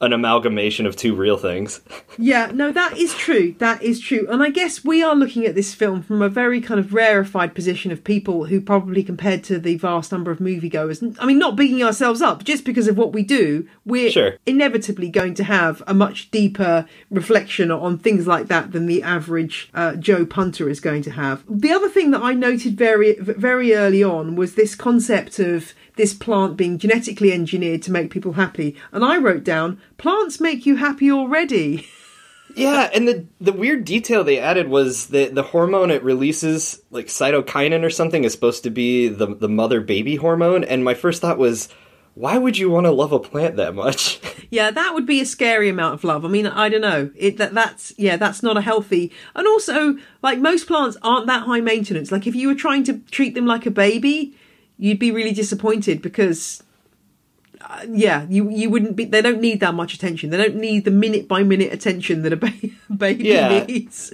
an 0.02 0.14
amalgamation 0.14 0.86
of 0.86 0.96
two 0.96 1.16
real 1.16 1.38
things. 1.38 1.82
yeah, 2.18 2.52
no, 2.54 2.72
that 2.72 2.98
is 2.98 3.14
true. 3.14 3.56
That 3.60 3.82
is 3.84 4.00
true. 4.00 4.28
And 4.30 4.42
I 4.42 4.50
guess 4.50 4.84
we 4.84 5.04
are 5.04 5.16
looking 5.16 5.46
at 5.46 5.56
this 5.56 5.74
film 5.76 6.02
from 6.02 6.22
a 6.22 6.30
very 6.30 6.60
kind 6.60 6.80
of 6.80 6.94
rarefied 6.94 7.54
position 7.54 7.92
of 7.92 8.04
people 8.04 8.46
who 8.46 8.60
probably 8.60 9.04
compared 9.04 9.44
to 9.46 9.60
the 9.60 9.78
vast 9.78 10.12
number 10.12 10.32
of 10.32 10.40
moviegoers, 10.40 11.16
I 11.20 11.26
mean, 11.26 11.38
not 11.38 11.56
bigging 11.56 11.84
ourselves 11.84 12.22
up, 12.22 12.44
just 12.44 12.66
because 12.66 12.88
of 12.88 12.98
what 12.98 13.14
we 13.14 13.24
do, 13.24 13.68
we're 13.86 14.10
Sure. 14.12 14.38
inevitably 14.46 15.10
going 15.10 15.36
to 15.36 15.44
have 15.44 15.84
a 15.86 15.94
much 15.94 16.32
deeper 16.32 16.88
reflection 17.12 17.70
on 17.72 17.98
things 17.98 18.26
like 18.26 18.48
that 18.48 18.72
than 18.72 18.88
the 18.88 19.04
average 19.04 19.70
uh, 19.74 19.96
Joe 19.96 20.26
punter 20.26 20.68
is 20.68 20.80
going 20.80 21.04
to 21.04 21.12
have. 21.12 21.44
The 21.48 21.72
other 21.72 21.90
thing 21.90 22.12
that 22.12 22.22
I 22.24 22.34
noted 22.34 22.76
very, 22.78 23.16
very 23.20 23.76
early 23.76 24.04
on 24.04 24.36
was 24.36 24.56
this 24.56 24.74
concept 24.76 25.38
of 25.40 25.74
this 26.02 26.16
plant 26.16 26.58
being 26.58 26.80
genetically 26.80 27.32
engineered 27.32 27.84
to 27.84 27.92
make 27.92 28.10
people 28.10 28.34
happy. 28.34 28.76
And 28.92 29.06
I 29.06 29.20
wrote 29.20 29.44
down, 29.44 29.80
plants 30.00 30.40
make 30.40 30.66
you 30.66 30.78
happy 30.78 31.12
already. 31.12 31.88
Yeah, 32.54 32.90
and 32.94 33.08
the 33.08 33.26
the 33.40 33.54
weird 33.54 33.86
detail 33.86 34.26
they 34.26 34.38
added 34.38 34.68
was 34.68 35.08
that 35.08 35.34
the 35.34 35.42
hormone 35.42 35.90
it 35.90 36.04
releases, 36.04 36.82
like 36.90 37.06
cytokinin 37.06 37.86
or 37.86 37.90
something, 37.90 38.26
is 38.26 38.34
supposed 38.34 38.64
to 38.64 38.70
be 38.70 39.08
the 39.08 39.28
the 39.36 39.48
mother 39.48 39.80
baby 39.80 40.18
hormone. 40.18 40.66
And 40.66 40.84
my 40.84 40.94
first 40.94 41.22
thought 41.22 41.38
was, 41.38 41.70
why 42.14 42.38
would 42.38 42.58
you 42.58 42.70
want 42.70 42.88
to 42.88 42.92
love 42.92 43.14
a 43.14 43.20
plant 43.20 43.56
that 43.56 43.74
much? 43.74 44.20
Yeah, 44.54 44.70
that 44.70 44.94
would 44.94 45.06
be 45.06 45.22
a 45.22 45.26
scary 45.26 45.70
amount 45.70 45.94
of 45.94 46.04
love. 46.04 46.26
I 46.26 46.28
mean, 46.28 46.46
I 46.46 46.68
don't 46.68 46.82
know. 46.82 47.10
It 47.16 47.38
that 47.38 47.54
that's 47.54 47.94
yeah, 47.98 48.18
that's 48.18 48.44
not 48.44 48.58
a 48.58 48.62
healthy. 48.62 49.14
And 49.34 49.48
also, 49.48 49.96
like 50.22 50.40
most 50.40 50.68
plants 50.68 50.98
aren't 51.02 51.28
that 51.28 51.44
high 51.44 51.62
maintenance. 51.62 52.12
Like 52.12 52.28
if 52.28 52.36
you 52.36 52.50
were 52.50 52.56
trying 52.56 52.84
to 52.84 53.00
treat 53.12 53.34
them 53.34 53.46
like 53.46 53.66
a 53.66 53.72
baby, 53.72 54.36
you'd 54.82 54.98
be 55.00 55.12
really 55.12 55.32
disappointed 55.32 56.02
because 56.02 56.62
uh, 57.62 57.86
yeah, 57.88 58.26
you 58.28 58.50
you 58.50 58.70
wouldn't 58.70 58.96
be. 58.96 59.06
They 59.06 59.22
don't 59.22 59.40
need 59.40 59.60
that 59.60 59.76
much 59.76 59.94
attention. 59.94 60.32
They 60.32 60.38
don't 60.38 60.56
need 60.56 60.84
the 60.84 60.92
minute 60.92 61.28
by 61.28 61.44
minute 61.44 61.72
attention 61.72 62.24
that 62.24 62.34
a 62.34 62.36
ba- 62.38 62.52
baby 62.98 63.26
Yeah. 63.26 63.64
needs. 63.66 64.12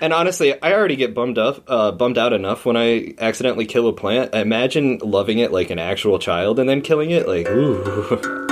and 0.00 0.14
honestly, 0.14 0.54
I 0.62 0.72
already 0.72 0.96
get 0.96 1.14
bummed 1.14 1.36
up, 1.36 1.62
uh, 1.68 1.92
bummed 1.92 2.16
out 2.16 2.32
enough 2.32 2.64
when 2.64 2.76
I 2.78 3.12
accidentally 3.18 3.66
kill 3.66 3.86
a 3.88 3.92
plant. 3.92 4.34
Imagine 4.34 4.98
loving 5.04 5.38
it 5.38 5.52
like 5.52 5.68
an 5.68 5.78
actual 5.78 6.18
child 6.18 6.58
and 6.58 6.66
then 6.68 6.80
killing 6.80 7.10
it. 7.10 7.28
Like, 7.28 7.46
ooh. 7.50 8.42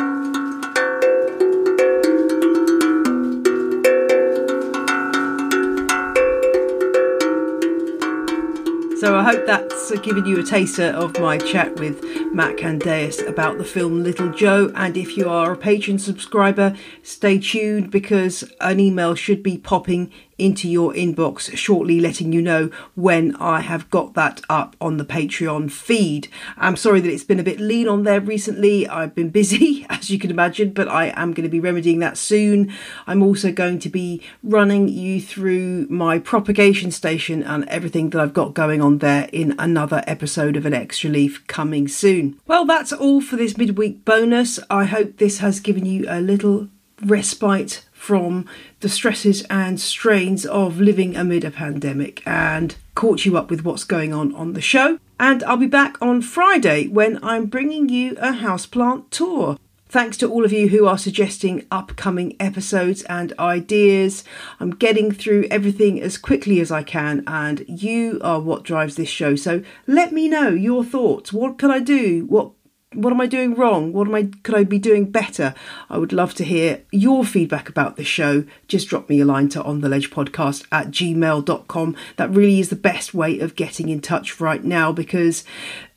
So 9.05 9.19
I 9.19 9.23
hope 9.23 9.45
that's 9.45 9.91
given 9.99 10.25
you 10.25 10.41
a 10.41 10.43
taster 10.43 10.85
of 10.85 11.21
my 11.21 11.37
chat 11.37 11.79
with 11.79 12.03
Matt 12.33 12.57
Candeias 12.57 13.21
about 13.29 13.59
the 13.59 13.65
film 13.65 14.03
Little 14.03 14.31
Joe. 14.31 14.73
And 14.75 14.97
if 14.97 15.19
you 15.19 15.29
are 15.29 15.53
a 15.53 15.59
Patreon 15.59 16.01
subscriber, 16.01 16.75
stay 17.03 17.39
tuned 17.39 17.91
because 17.91 18.51
an 18.63 18.81
email 18.81 19.15
should 19.15 19.43
be 19.43 19.59
popping 19.59 20.11
into 20.39 20.69
your 20.69 20.93
inbox 20.93 21.57
shortly, 21.57 22.01
letting 22.01 22.33
you 22.33 22.43
know 22.43 22.71
when 22.95 23.35
I 23.37 23.61
have 23.61 23.91
got 23.91 24.15
that 24.15 24.41
up 24.49 24.77
on 24.81 24.97
the 24.97 25.05
Patreon 25.05 25.71
feed. 25.71 26.29
I'm 26.57 26.77
sorry 26.77 27.01
that 27.01 27.11
it's 27.11 27.25
been 27.25 27.41
a 27.41 27.45
bit 27.45 27.61
lean 27.61 27.89
on 27.89 28.03
there 28.05 28.21
recently. 28.21 28.89
I've 28.89 29.15
been 29.15 29.31
busy, 29.31 29.87
as 29.91 30.11
you 30.11 30.19
can 30.19 30.31
imagine, 30.31 30.73
but 30.73 30.89
I 30.89 31.13
am 31.17 31.33
going 31.33 31.45
to 31.45 31.51
be 31.51 31.61
remedying 31.61 32.01
that 32.01 32.17
soon. 32.17 32.73
I'm 33.07 33.23
also 33.23 33.53
going 33.53 33.79
to 33.81 33.89
be 33.89 34.23
running 34.43 34.89
you 34.89 35.21
through 35.21 35.87
my 35.89 36.19
propagation 36.19 36.91
station 36.91 37.43
and 37.43 37.69
everything 37.69 38.11
that 38.11 38.21
I've 38.21 38.35
got 38.35 38.55
going 38.55 38.81
on 38.81 38.99
there 38.99 39.29
in 39.33 39.55
another 39.59 40.03
episode 40.07 40.57
of 40.57 40.67
an 40.67 40.75
extra 40.75 41.11
leaf 41.11 41.47
coming 41.47 41.89
soon. 41.89 42.41
Well, 42.47 42.65
that's 42.65 42.93
all 42.93 43.21
for 43.21 43.37
this 43.37 43.57
midweek 43.57 44.05
bonus. 44.05 44.59
I 44.71 44.85
hope 44.85 45.19
this 45.19 45.39
has 45.39 45.61
given 45.61 45.87
you 45.87 46.07
a 46.09 46.21
little 46.21 46.69
respite 47.03 47.85
from 48.05 48.47
the 48.81 48.89
stresses 48.89 49.43
and 49.49 49.81
strains 49.81 50.45
of 50.45 50.79
living 50.79 51.17
amid 51.17 51.43
a 51.43 51.51
pandemic 51.51 52.23
and 52.27 52.77
caught 52.95 53.25
you 53.25 53.39
up 53.39 53.49
with 53.49 53.65
what's 53.65 53.83
going 53.83 54.13
on 54.13 54.35
on 54.35 54.53
the 54.53 54.61
show. 54.61 54.99
And 55.19 55.43
I'll 55.45 55.57
be 55.57 55.67
back 55.67 55.97
on 56.03 56.21
Friday 56.21 56.87
when 56.87 57.19
I'm 57.25 57.47
bringing 57.47 57.89
you 57.89 58.13
a 58.19 58.33
houseplant 58.33 59.09
tour. 59.09 59.57
Thanks 59.89 60.19
to 60.19 60.31
all 60.31 60.45
of 60.45 60.53
you 60.53 60.69
who 60.69 60.87
are 60.87 60.99
suggesting 60.99 61.65
upcoming 61.71 62.37
episodes 62.39 63.05
and 63.05 63.33
ideas. 63.39 64.23
I'm 64.61 64.73
getting 64.73 65.11
through 65.11 65.47
everything 65.51 66.03
as 66.03 66.19
quickly 66.19 66.61
as 66.61 66.71
I 66.71 66.83
can, 66.83 67.23
and 67.27 67.65
you 67.67 68.21
are 68.23 68.41
what 68.41 68.65
drives 68.65 68.97
this 68.97 69.09
show. 69.09 69.35
So 69.35 69.63
let 69.87 70.13
me 70.13 70.29
know 70.29 70.49
your 70.51 70.85
thoughts. 70.85 71.33
What 71.33 71.59
can 71.59 71.71
I 71.71 71.79
do? 71.79 72.27
What 72.27 72.51
what 72.95 73.13
am 73.13 73.21
I 73.21 73.27
doing 73.27 73.55
wrong? 73.55 73.93
What 73.93 74.09
am 74.09 74.15
I 74.15 74.29
could 74.43 74.55
I 74.55 74.65
be 74.65 74.79
doing 74.79 75.11
better? 75.11 75.55
I 75.91 75.99
would 75.99 76.13
love 76.13 76.35
to 76.35 76.45
hear 76.45 76.83
your 76.91 77.25
feedback 77.25 77.69
about 77.69 77.97
the 77.97 78.05
show. 78.05 78.45
Just 78.69 78.89
drop 78.89 79.09
me 79.09 79.21
a 79.21 79.25
line 79.25 79.49
to 79.51 79.63
on 79.63 79.81
the 79.81 79.89
ledge 79.89 80.11
podcast 80.11 80.67
at 80.73 80.89
gmail.com. 80.91 81.97
That 82.17 82.31
really 82.31 82.61
is 82.61 82.71
the 82.71 82.77
best 82.77 83.15
way 83.15 83.39
of 83.41 83.57
getting 83.57 83.89
in 83.89 84.01
touch 84.01 84.41
right 84.41 84.65
now 84.65 84.93
because 84.93 85.45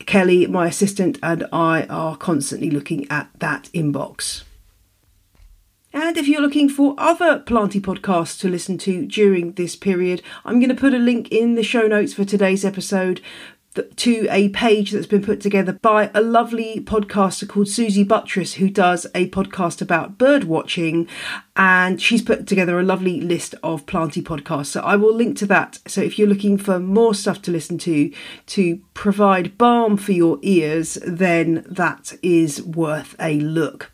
Kelly, 0.00 0.46
my 0.46 0.66
assistant, 0.66 1.18
and 1.22 1.46
I 1.52 1.84
are 1.84 2.16
constantly 2.16 2.70
looking 2.70 3.10
at 3.10 3.30
that 3.38 3.70
inbox. 3.74 4.44
And 5.92 6.18
if 6.18 6.28
you're 6.28 6.42
looking 6.42 6.68
for 6.68 6.94
other 6.98 7.38
Planty 7.38 7.80
podcasts 7.80 8.38
to 8.40 8.48
listen 8.48 8.76
to 8.78 9.06
during 9.06 9.52
this 9.52 9.74
period, 9.74 10.22
I'm 10.44 10.60
going 10.60 10.68
to 10.68 10.74
put 10.74 10.92
a 10.92 10.98
link 10.98 11.32
in 11.32 11.54
the 11.54 11.62
show 11.62 11.86
notes 11.86 12.12
for 12.12 12.24
today's 12.24 12.64
episode 12.64 13.22
to 13.96 14.26
a 14.30 14.48
page 14.50 14.90
that's 14.90 15.06
been 15.06 15.22
put 15.22 15.40
together 15.40 15.72
by 15.72 16.10
a 16.14 16.20
lovely 16.20 16.80
podcaster 16.80 17.48
called 17.48 17.68
Susie 17.68 18.04
Buttress, 18.04 18.54
who 18.54 18.70
does 18.70 19.06
a 19.14 19.28
podcast 19.30 19.80
about 19.82 20.18
bird 20.18 20.44
watching. 20.44 21.08
And 21.56 22.00
she's 22.00 22.22
put 22.22 22.46
together 22.46 22.78
a 22.78 22.84
lovely 22.84 23.20
list 23.20 23.54
of 23.62 23.86
planty 23.86 24.22
podcasts. 24.22 24.66
So 24.66 24.80
I 24.80 24.96
will 24.96 25.14
link 25.14 25.36
to 25.38 25.46
that. 25.46 25.78
So 25.86 26.00
if 26.00 26.18
you're 26.18 26.28
looking 26.28 26.58
for 26.58 26.78
more 26.78 27.14
stuff 27.14 27.42
to 27.42 27.50
listen 27.50 27.78
to, 27.78 28.12
to 28.46 28.80
provide 28.94 29.58
balm 29.58 29.96
for 29.96 30.12
your 30.12 30.38
ears, 30.42 30.98
then 31.06 31.64
that 31.68 32.12
is 32.22 32.62
worth 32.62 33.16
a 33.18 33.40
look. 33.40 33.92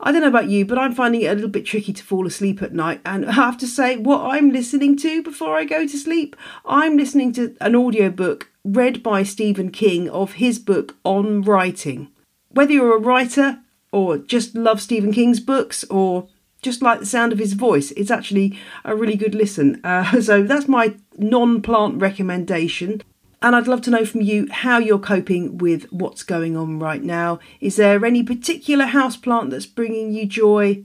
I 0.00 0.12
don't 0.12 0.20
know 0.20 0.28
about 0.28 0.50
you, 0.50 0.66
but 0.66 0.78
I'm 0.78 0.94
finding 0.94 1.22
it 1.22 1.30
a 1.30 1.34
little 1.34 1.48
bit 1.48 1.64
tricky 1.64 1.92
to 1.94 2.04
fall 2.04 2.26
asleep 2.26 2.60
at 2.60 2.74
night. 2.74 3.00
And 3.06 3.24
I 3.28 3.32
have 3.32 3.56
to 3.58 3.66
say, 3.66 3.96
what 3.96 4.20
I'm 4.20 4.50
listening 4.50 4.96
to 4.98 5.22
before 5.22 5.56
I 5.56 5.64
go 5.64 5.86
to 5.86 5.98
sleep, 5.98 6.36
I'm 6.64 6.96
listening 6.96 7.32
to 7.34 7.56
an 7.60 7.74
audiobook 7.74 8.50
read 8.64 9.02
by 9.02 9.22
Stephen 9.22 9.70
King 9.70 10.08
of 10.08 10.34
his 10.34 10.58
book 10.58 10.96
on 11.04 11.42
writing. 11.42 12.08
Whether 12.50 12.72
you're 12.72 12.96
a 12.96 13.00
writer 13.00 13.60
or 13.92 14.18
just 14.18 14.54
love 14.54 14.80
Stephen 14.80 15.12
King's 15.12 15.40
books 15.40 15.84
or 15.84 16.28
just 16.62 16.80
like 16.80 16.98
the 16.98 17.06
sound 17.06 17.32
of 17.32 17.38
his 17.38 17.52
voice, 17.52 17.90
it's 17.90 18.10
actually 18.10 18.58
a 18.84 18.96
really 18.96 19.16
good 19.16 19.34
listen. 19.34 19.80
Uh, 19.84 20.20
so 20.20 20.42
that's 20.42 20.66
my 20.66 20.94
non 21.18 21.60
plant 21.60 22.00
recommendation. 22.00 23.02
And 23.42 23.54
I'd 23.54 23.68
love 23.68 23.82
to 23.82 23.90
know 23.90 24.06
from 24.06 24.22
you 24.22 24.48
how 24.50 24.78
you're 24.78 24.98
coping 24.98 25.58
with 25.58 25.92
what's 25.92 26.22
going 26.22 26.56
on 26.56 26.78
right 26.78 27.02
now. 27.02 27.40
Is 27.60 27.76
there 27.76 28.02
any 28.02 28.22
particular 28.22 28.86
houseplant 28.86 29.50
that's 29.50 29.66
bringing 29.66 30.14
you 30.14 30.24
joy? 30.24 30.84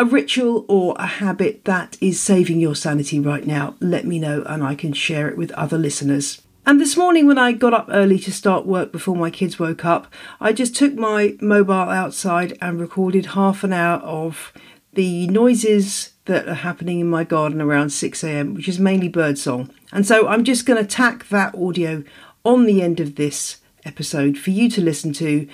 A 0.00 0.04
ritual 0.04 0.64
or 0.68 0.96
a 0.98 1.06
habit 1.06 1.64
that 1.66 1.96
is 2.00 2.18
saving 2.18 2.58
your 2.58 2.74
sanity 2.74 3.20
right 3.20 3.46
now? 3.46 3.76
Let 3.78 4.04
me 4.04 4.18
know 4.18 4.42
and 4.46 4.64
I 4.64 4.74
can 4.74 4.92
share 4.92 5.28
it 5.28 5.38
with 5.38 5.52
other 5.52 5.78
listeners. 5.78 6.42
And 6.64 6.80
this 6.80 6.96
morning, 6.96 7.26
when 7.26 7.38
I 7.38 7.50
got 7.50 7.74
up 7.74 7.88
early 7.90 8.20
to 8.20 8.30
start 8.30 8.66
work 8.66 8.92
before 8.92 9.16
my 9.16 9.30
kids 9.30 9.58
woke 9.58 9.84
up, 9.84 10.06
I 10.40 10.52
just 10.52 10.76
took 10.76 10.94
my 10.94 11.36
mobile 11.40 11.74
outside 11.74 12.56
and 12.60 12.80
recorded 12.80 13.26
half 13.26 13.64
an 13.64 13.72
hour 13.72 13.98
of 13.98 14.52
the 14.92 15.26
noises 15.26 16.12
that 16.26 16.48
are 16.48 16.54
happening 16.54 17.00
in 17.00 17.10
my 17.10 17.24
garden 17.24 17.60
around 17.60 17.88
6am, 17.88 18.54
which 18.54 18.68
is 18.68 18.78
mainly 18.78 19.08
birdsong. 19.08 19.70
And 19.90 20.06
so 20.06 20.28
I'm 20.28 20.44
just 20.44 20.64
going 20.64 20.80
to 20.80 20.88
tack 20.88 21.28
that 21.30 21.52
audio 21.56 22.04
on 22.44 22.66
the 22.66 22.80
end 22.80 23.00
of 23.00 23.16
this 23.16 23.58
episode 23.84 24.38
for 24.38 24.50
you 24.50 24.70
to 24.70 24.80
listen 24.80 25.12
to 25.14 25.48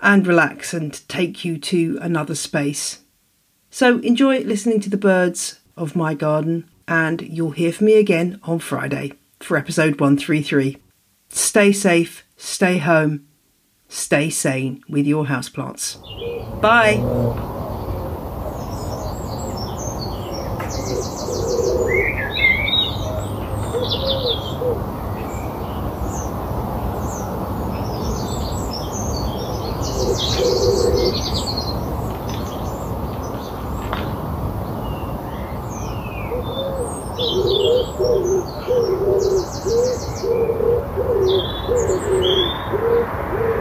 and 0.00 0.26
relax 0.26 0.72
and 0.72 1.06
take 1.08 1.44
you 1.44 1.58
to 1.58 1.98
another 2.00 2.34
space. 2.34 3.00
So 3.70 3.98
enjoy 3.98 4.40
listening 4.40 4.80
to 4.80 4.90
the 4.90 4.96
birds 4.96 5.60
of 5.76 5.94
my 5.94 6.14
garden, 6.14 6.70
and 6.88 7.20
you'll 7.20 7.50
hear 7.50 7.72
from 7.72 7.86
me 7.86 7.98
again 7.98 8.40
on 8.44 8.60
Friday 8.60 9.12
for 9.44 9.56
episode 9.56 10.00
133. 10.00 10.78
Stay 11.28 11.72
safe, 11.72 12.24
stay 12.36 12.78
home, 12.78 13.26
stay 13.88 14.30
sane 14.30 14.82
with 14.88 15.06
your 15.06 15.26
houseplants. 15.26 16.00
Bye. 16.60 17.51
Thank 37.22 37.36
you. 42.08 43.51